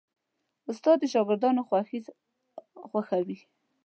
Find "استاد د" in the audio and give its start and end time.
0.71-1.03